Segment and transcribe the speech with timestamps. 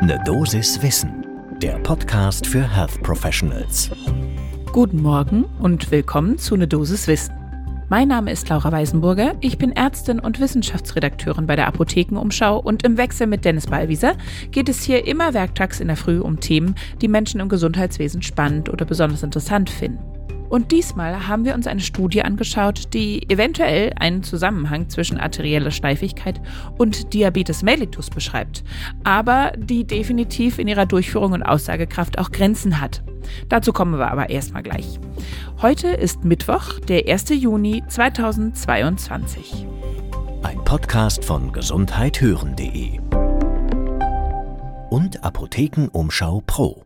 [0.00, 1.26] Ne Dosis Wissen,
[1.60, 3.90] der Podcast für Health Professionals.
[4.72, 7.34] Guten Morgen und willkommen zu Ne Dosis Wissen.
[7.88, 12.96] Mein Name ist Laura Weisenburger, ich bin Ärztin und Wissenschaftsredakteurin bei der Apothekenumschau und im
[12.96, 14.14] Wechsel mit Dennis Ballwieser
[14.52, 18.68] geht es hier immer werktags in der Früh um Themen, die Menschen im Gesundheitswesen spannend
[18.68, 20.17] oder besonders interessant finden.
[20.48, 26.40] Und diesmal haben wir uns eine Studie angeschaut, die eventuell einen Zusammenhang zwischen arterieller Steifigkeit
[26.78, 28.64] und Diabetes mellitus beschreibt,
[29.04, 33.02] aber die definitiv in ihrer Durchführung und Aussagekraft auch Grenzen hat.
[33.48, 34.98] Dazu kommen wir aber erstmal gleich.
[35.60, 37.28] Heute ist Mittwoch, der 1.
[37.30, 39.66] Juni 2022.
[40.42, 43.00] Ein Podcast von gesundheithören.de
[44.90, 46.84] und Apothekenumschau Pro.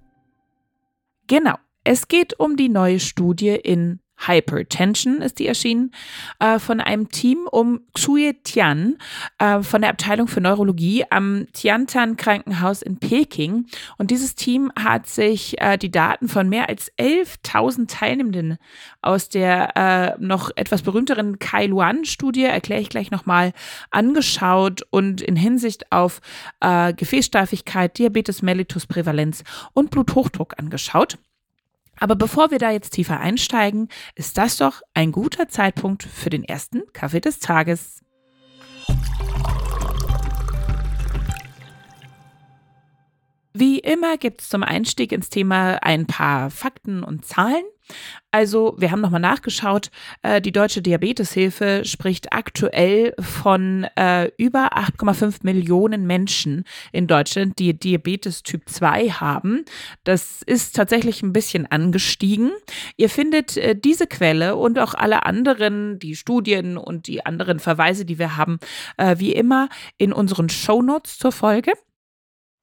[1.28, 1.54] Genau.
[1.84, 5.92] Es geht um die neue Studie in Hypertension ist die erschienen,
[6.38, 8.98] äh, von einem Team um Xue Tian
[9.38, 13.66] äh, von der Abteilung für Neurologie am Tiantan Krankenhaus in Peking.
[13.98, 18.58] Und dieses Team hat sich äh, die Daten von mehr als 11.000 Teilnehmenden
[19.00, 23.52] aus der äh, noch etwas berühmteren Kai Luan-Studie, erkläre ich gleich nochmal,
[23.90, 26.20] angeschaut und in Hinsicht auf
[26.60, 29.42] äh, Gefäßsteifigkeit, Diabetes mellitus Prävalenz
[29.72, 31.18] und Bluthochdruck angeschaut.
[32.02, 36.42] Aber bevor wir da jetzt tiefer einsteigen, ist das doch ein guter Zeitpunkt für den
[36.42, 38.00] ersten Kaffee des Tages.
[43.52, 47.62] Wie immer gibt es zum Einstieg ins Thema ein paar Fakten und Zahlen.
[48.30, 49.90] Also, wir haben nochmal nachgeschaut.
[50.22, 57.78] Äh, die Deutsche Diabeteshilfe spricht aktuell von äh, über 8,5 Millionen Menschen in Deutschland, die
[57.78, 59.64] Diabetes Typ 2 haben.
[60.04, 62.52] Das ist tatsächlich ein bisschen angestiegen.
[62.96, 68.06] Ihr findet äh, diese Quelle und auch alle anderen, die Studien und die anderen Verweise,
[68.06, 68.58] die wir haben,
[68.96, 71.72] äh, wie immer in unseren Shownotes zur Folge.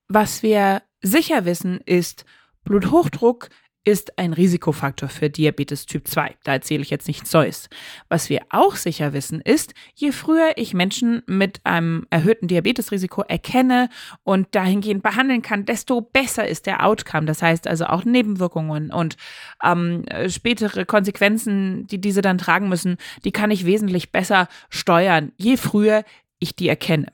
[0.07, 2.25] Was wir sicher wissen, ist,
[2.63, 3.49] Bluthochdruck
[3.85, 6.35] ist ein Risikofaktor für Diabetes Typ 2.
[6.43, 7.69] Da erzähle ich jetzt nichts Neues.
[8.09, 13.89] Was wir auch sicher wissen ist, je früher ich Menschen mit einem erhöhten Diabetesrisiko erkenne
[14.23, 17.25] und dahingehend behandeln kann, desto besser ist der Outcome.
[17.25, 19.17] Das heißt also auch Nebenwirkungen und
[19.63, 25.57] ähm, spätere Konsequenzen, die diese dann tragen müssen, die kann ich wesentlich besser steuern, je
[25.57, 26.03] früher
[26.39, 27.07] ich die erkenne.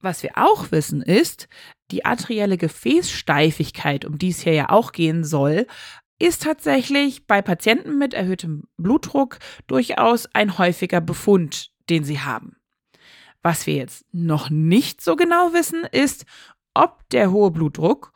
[0.00, 1.48] Was wir auch wissen ist,
[1.90, 5.66] die arterielle Gefäßsteifigkeit, um die es hier ja auch gehen soll,
[6.18, 12.56] ist tatsächlich bei Patienten mit erhöhtem Blutdruck durchaus ein häufiger Befund, den sie haben.
[13.42, 16.26] Was wir jetzt noch nicht so genau wissen, ist,
[16.74, 18.12] ob der hohe Blutdruck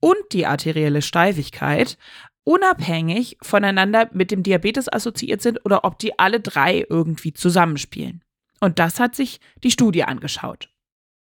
[0.00, 1.98] und die arterielle Steifigkeit
[2.44, 8.22] unabhängig voneinander mit dem Diabetes assoziiert sind oder ob die alle drei irgendwie zusammenspielen.
[8.60, 10.73] Und das hat sich die Studie angeschaut.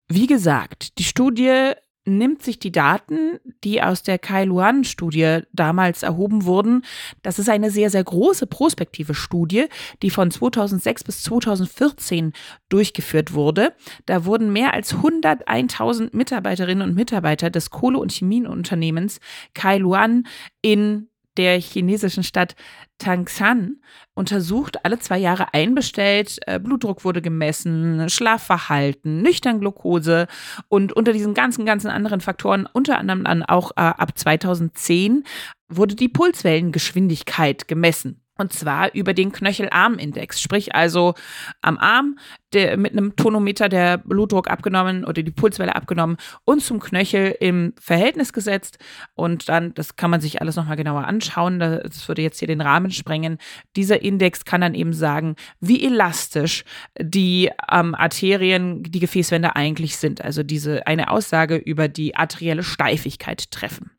[0.08, 1.72] Wie gesagt, die Studie
[2.06, 6.84] nimmt sich die Daten, die aus der Kai Luan-Studie damals erhoben wurden.
[7.22, 9.66] Das ist eine sehr, sehr große prospektive Studie,
[10.02, 12.32] die von 2006 bis 2014
[12.68, 13.74] durchgeführt wurde.
[14.06, 19.18] Da wurden mehr als 101.000 Mitarbeiterinnen und Mitarbeiter des Kohle- und Chemieunternehmens
[19.54, 20.28] Kai Luan
[20.62, 22.54] in der chinesischen Stadt
[22.98, 23.76] Tangshan
[24.14, 26.38] untersucht, alle zwei Jahre einbestellt.
[26.46, 30.26] Äh, Blutdruck wurde gemessen, Schlafverhalten, Nüchternglukose
[30.68, 35.24] und unter diesen ganzen, ganzen anderen Faktoren, unter anderem dann auch äh, ab 2010,
[35.68, 38.25] wurde die Pulswellengeschwindigkeit gemessen.
[38.38, 41.14] Und zwar über den Knöchelarmindex, sprich also
[41.62, 42.18] am Arm
[42.52, 47.72] der, mit einem Tonometer der Blutdruck abgenommen oder die Pulswelle abgenommen und zum Knöchel im
[47.80, 48.78] Verhältnis gesetzt.
[49.14, 52.60] Und dann, das kann man sich alles nochmal genauer anschauen, das würde jetzt hier den
[52.60, 53.38] Rahmen sprengen.
[53.74, 56.64] Dieser Index kann dann eben sagen, wie elastisch
[57.00, 60.22] die ähm, Arterien, die Gefäßwände eigentlich sind.
[60.22, 63.90] Also diese eine Aussage über die arterielle Steifigkeit treffen.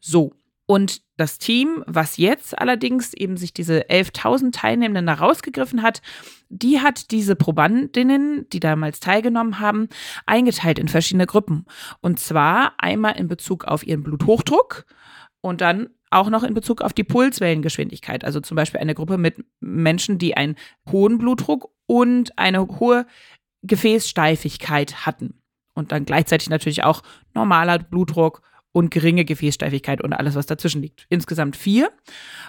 [0.00, 0.32] So,
[0.66, 6.02] und das Team, was jetzt allerdings eben sich diese 11.000 Teilnehmenden da rausgegriffen hat,
[6.48, 9.88] die hat diese Probandinnen, die damals teilgenommen haben,
[10.26, 11.66] eingeteilt in verschiedene Gruppen.
[12.00, 14.84] Und zwar einmal in Bezug auf ihren Bluthochdruck
[15.40, 18.24] und dann auch noch in Bezug auf die Pulswellengeschwindigkeit.
[18.24, 20.56] Also zum Beispiel eine Gruppe mit Menschen, die einen
[20.90, 23.06] hohen Blutdruck und eine hohe
[23.62, 25.42] Gefäßsteifigkeit hatten.
[25.74, 27.02] Und dann gleichzeitig natürlich auch
[27.34, 28.42] normaler Blutdruck
[28.76, 31.06] und geringe Gefäßsteifigkeit und alles, was dazwischen liegt.
[31.08, 31.90] Insgesamt vier.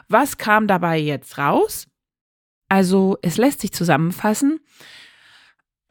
[0.10, 1.88] Was kam dabei jetzt raus?
[2.68, 4.60] Also es lässt sich zusammenfassen.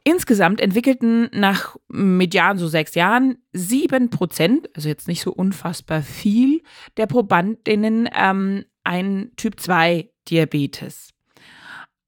[0.03, 6.61] Insgesamt entwickelten nach median so sechs Jahren sieben Prozent, also jetzt nicht so unfassbar viel,
[6.97, 11.15] der Probandinnen ähm, einen Typ 2 Diabetes.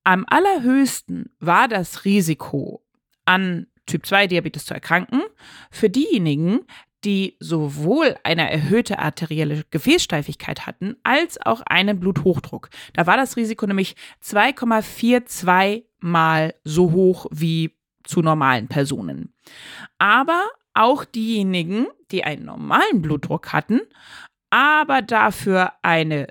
[0.04, 2.86] Am allerhöchsten war das Risiko,
[3.26, 5.24] an Typ 2 Diabetes zu erkranken,
[5.72, 6.60] für diejenigen,
[7.04, 12.70] die sowohl eine erhöhte arterielle Gefäßsteifigkeit hatten, als auch einen Bluthochdruck.
[12.94, 19.34] Da war das Risiko nämlich 2,42 mal so hoch wie zu normalen Personen.
[19.98, 23.82] Aber auch diejenigen, die einen normalen Blutdruck hatten,
[24.50, 26.28] aber dafür eine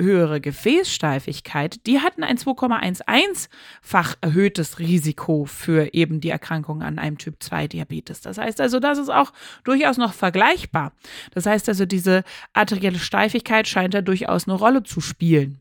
[0.00, 7.42] höhere Gefäßsteifigkeit, die hatten ein 2,11-fach erhöhtes Risiko für eben die Erkrankung an einem Typ
[7.42, 8.20] 2 Diabetes.
[8.20, 9.32] Das heißt also, das ist auch
[9.64, 10.92] durchaus noch vergleichbar.
[11.32, 15.60] Das heißt also, diese arterielle Steifigkeit scheint da durchaus eine Rolle zu spielen.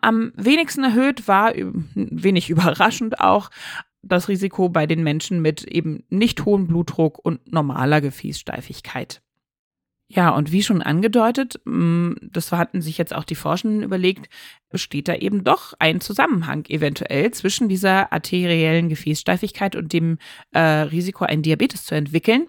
[0.00, 1.52] Am wenigsten erhöht war,
[1.94, 3.50] wenig überraschend auch,
[4.02, 9.20] das Risiko bei den Menschen mit eben nicht hohem Blutdruck und normaler Gefäßsteifigkeit.
[10.08, 14.28] Ja, und wie schon angedeutet, mm, das hatten sich jetzt auch die Forschenden überlegt,
[14.70, 20.18] besteht da eben doch ein Zusammenhang eventuell zwischen dieser arteriellen Gefäßsteifigkeit und dem
[20.52, 22.46] äh, Risiko, einen Diabetes zu entwickeln.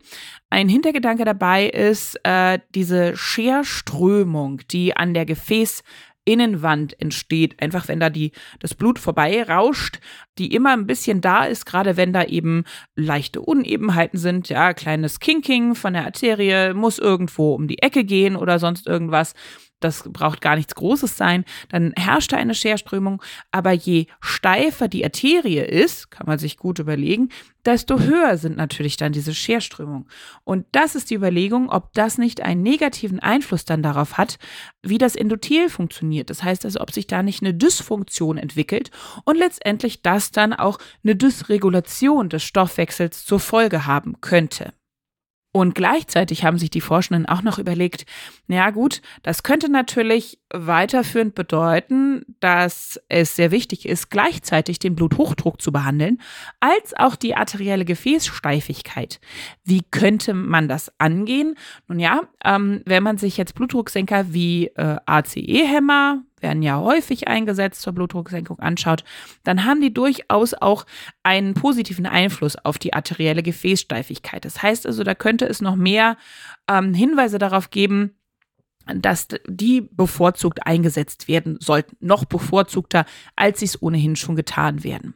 [0.52, 5.84] Ein Hintergedanke dabei ist äh, diese Scherströmung, die an der Gefäß
[6.28, 10.00] Innenwand entsteht, einfach wenn da die, das Blut vorbei rauscht,
[10.38, 12.66] die immer ein bisschen da ist, gerade wenn da eben
[12.96, 18.36] leichte Unebenheiten sind, ja, kleines Kinking von der Arterie muss irgendwo um die Ecke gehen
[18.36, 19.34] oder sonst irgendwas
[19.80, 23.22] das braucht gar nichts Großes sein, dann herrscht da eine Scherströmung.
[23.52, 27.30] Aber je steifer die Arterie ist, kann man sich gut überlegen,
[27.66, 30.08] desto höher sind natürlich dann diese Scherströmungen.
[30.44, 34.38] Und das ist die Überlegung, ob das nicht einen negativen Einfluss dann darauf hat,
[34.82, 36.30] wie das Endothel funktioniert.
[36.30, 38.90] Das heißt also, ob sich da nicht eine Dysfunktion entwickelt
[39.26, 44.74] und letztendlich das dann auch eine Dysregulation des Stoffwechsels zur Folge haben könnte.
[45.58, 48.06] Und gleichzeitig haben sich die Forschenden auch noch überlegt,
[48.46, 55.60] naja gut, das könnte natürlich weiterführend bedeuten, dass es sehr wichtig ist, gleichzeitig den Bluthochdruck
[55.60, 56.22] zu behandeln,
[56.60, 59.20] als auch die arterielle Gefäßsteifigkeit.
[59.64, 61.56] Wie könnte man das angehen?
[61.88, 67.82] Nun ja, ähm, wenn man sich jetzt Blutdrucksenker wie äh, ACE-Hämmer, werden ja häufig eingesetzt
[67.82, 69.04] zur Blutdrucksenkung anschaut,
[69.44, 70.86] dann haben die durchaus auch
[71.24, 74.46] einen positiven Einfluss auf die arterielle Gefäßsteifigkeit.
[74.46, 76.18] Das heißt also, da könnte es noch mehr
[76.70, 78.18] ähm, Hinweise darauf geben,
[78.86, 83.06] dass die bevorzugt eingesetzt werden sollten, noch bevorzugter,
[83.36, 85.16] als sie es ohnehin schon getan werden.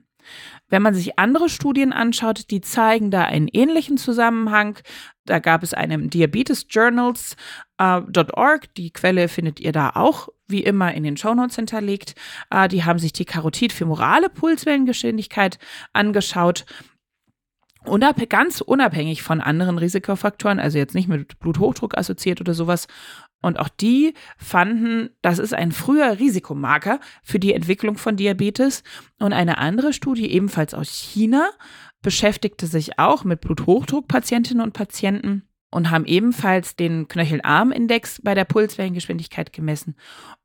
[0.70, 4.78] Wenn man sich andere Studien anschaut, die zeigen da einen ähnlichen Zusammenhang.
[5.26, 8.64] Da gab es einen Diabetes Journals.org.
[8.64, 12.16] Äh, die Quelle findet ihr da auch wie immer in den Shownotes hinterlegt.
[12.50, 15.58] Äh, die haben sich die Karotid-femorale Pulswellengeschwindigkeit
[15.94, 16.66] angeschaut.
[17.84, 22.88] Unab ganz unabhängig von anderen Risikofaktoren, also jetzt nicht mit Bluthochdruck assoziiert oder sowas.
[23.42, 28.84] Und auch die fanden, das ist ein früher Risikomarker für die Entwicklung von Diabetes.
[29.20, 31.50] Und eine andere Studie, ebenfalls aus China,
[32.04, 39.54] beschäftigte sich auch mit Bluthochdruckpatientinnen und Patienten und haben ebenfalls den Knöchelarmindex bei der Pulswellengeschwindigkeit
[39.54, 39.96] gemessen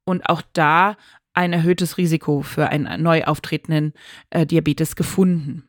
[0.04, 0.96] und auch da
[1.34, 3.92] ein erhöhtes Risiko für einen neu auftretenden
[4.30, 5.68] äh, Diabetes gefunden.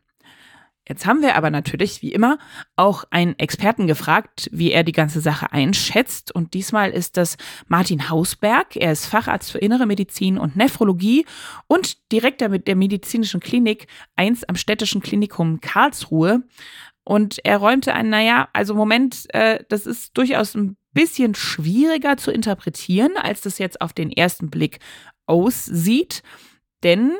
[0.87, 2.39] Jetzt haben wir aber natürlich, wie immer,
[2.77, 6.33] auch einen Experten gefragt, wie er die ganze Sache einschätzt.
[6.33, 7.35] Und diesmal ist das
[7.67, 8.77] Martin Hausberg.
[8.77, 11.25] Er ist Facharzt für Innere Medizin und Nephrologie
[11.67, 16.43] und Direktor mit der medizinischen Klinik 1 am Städtischen Klinikum Karlsruhe.
[17.07, 22.31] Und er räumte ein, naja, also Moment, äh, das ist durchaus ein bisschen schwieriger zu
[22.31, 24.79] interpretieren, als das jetzt auf den ersten Blick
[25.25, 26.21] aussieht.
[26.83, 27.13] Denn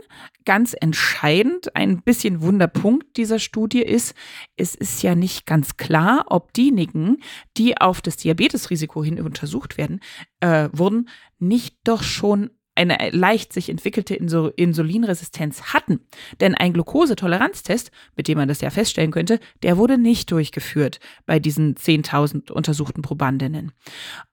[0.44, 4.14] ganz entscheidend, ein bisschen Wunderpunkt dieser Studie ist,
[4.58, 7.24] es ist ja nicht ganz klar, ob diejenigen,
[7.56, 10.02] die auf das Diabetesrisiko hin untersucht werden,
[10.42, 11.08] äh, wurden,
[11.40, 16.00] nicht doch schon eine leicht sich entwickelte Insulinresistenz hatten.
[16.40, 21.40] Denn ein Glukosetoleranztest, mit dem man das ja feststellen könnte, der wurde nicht durchgeführt bei
[21.40, 23.72] diesen 10.000 untersuchten Probandinnen.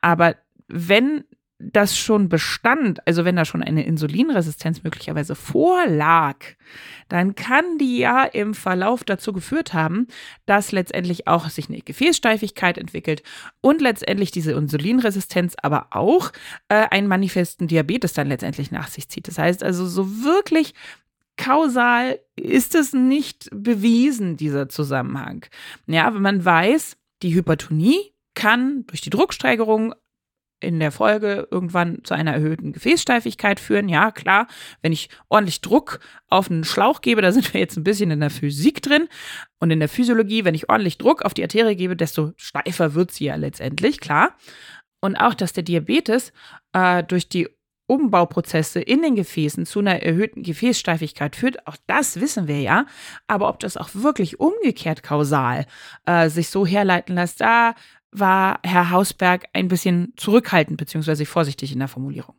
[0.00, 0.36] Aber
[0.68, 1.24] wenn
[1.58, 6.36] das schon bestand, also wenn da schon eine Insulinresistenz möglicherweise vorlag,
[7.08, 10.08] dann kann die ja im Verlauf dazu geführt haben,
[10.46, 13.22] dass letztendlich auch sich eine Gefäßsteifigkeit entwickelt
[13.60, 16.32] und letztendlich diese Insulinresistenz aber auch
[16.68, 19.28] äh, einen manifesten Diabetes dann letztendlich nach sich zieht.
[19.28, 20.74] Das heißt also so wirklich
[21.36, 25.46] kausal ist es nicht bewiesen, dieser Zusammenhang.
[25.86, 29.94] Ja, wenn man weiß, die Hypertonie kann durch die Drucksteigerung
[30.64, 33.88] in der Folge irgendwann zu einer erhöhten Gefäßsteifigkeit führen.
[33.88, 34.46] Ja, klar,
[34.82, 38.20] wenn ich ordentlich Druck auf einen Schlauch gebe, da sind wir jetzt ein bisschen in
[38.20, 39.08] der Physik drin
[39.60, 43.12] und in der Physiologie, wenn ich ordentlich Druck auf die Arterie gebe, desto steifer wird
[43.12, 44.36] sie ja letztendlich, klar.
[45.00, 46.32] Und auch, dass der Diabetes
[46.72, 47.48] äh, durch die
[47.86, 52.86] Umbauprozesse in den Gefäßen zu einer erhöhten Gefäßsteifigkeit führt, auch das wissen wir ja.
[53.26, 55.66] Aber ob das auch wirklich umgekehrt kausal
[56.06, 57.74] äh, sich so herleiten lässt, da
[58.14, 61.24] war Herr Hausberg ein bisschen zurückhaltend bzw.
[61.24, 62.36] vorsichtig in der Formulierung.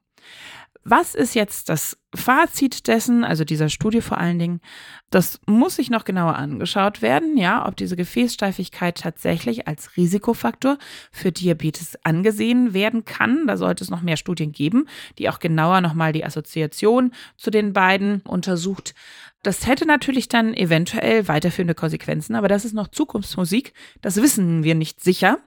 [0.88, 4.62] Was ist jetzt das Fazit dessen, also dieser Studie vor allen Dingen?
[5.10, 10.78] Das muss sich noch genauer angeschaut werden, ja, ob diese Gefäßsteifigkeit tatsächlich als Risikofaktor
[11.12, 13.48] für Diabetes angesehen werden kann.
[13.48, 14.88] Da sollte es noch mehr Studien geben,
[15.18, 18.94] die auch genauer nochmal die Assoziation zu den beiden untersucht.
[19.42, 23.74] Das hätte natürlich dann eventuell weiterführende Konsequenzen, aber das ist noch Zukunftsmusik.
[24.02, 25.40] Das wissen wir nicht sicher,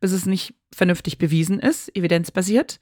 [0.00, 2.80] bis es nicht vernünftig bewiesen ist, evidenzbasiert.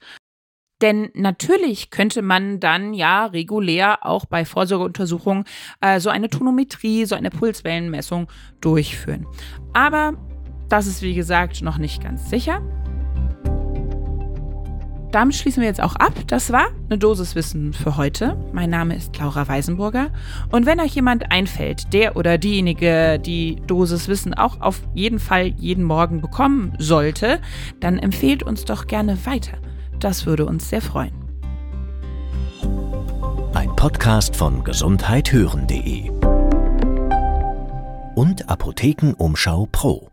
[0.81, 5.45] Denn natürlich könnte man dann ja regulär auch bei Vorsorgeuntersuchungen
[5.81, 8.27] äh, so eine Tonometrie, so eine Pulswellenmessung
[8.61, 9.25] durchführen.
[9.73, 10.13] Aber
[10.69, 12.61] das ist wie gesagt noch nicht ganz sicher.
[15.11, 16.13] Damit schließen wir jetzt auch ab.
[16.27, 18.37] Das war eine Dosis Wissen für heute.
[18.51, 20.11] Mein Name ist Laura Weisenburger.
[20.51, 25.47] Und wenn euch jemand einfällt, der oder diejenige die Dosis Wissen auch auf jeden Fall
[25.57, 27.39] jeden Morgen bekommen sollte,
[27.79, 29.57] dann empfehlt uns doch gerne weiter.
[29.99, 31.13] Das würde uns sehr freuen.
[33.53, 36.11] Ein Podcast von gesundheithören.de
[38.15, 40.09] und Apothekenumschau Pro.